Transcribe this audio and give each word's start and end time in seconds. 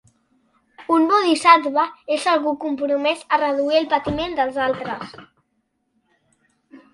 Un 0.93 1.03
bodhisattva 1.09 1.83
és 2.15 2.25
algú 2.31 2.53
compromès 2.63 3.21
a 3.37 3.39
reduir 3.43 3.77
el 3.81 3.87
patiment 3.93 4.35
dels 4.41 4.59
altres. 4.71 5.15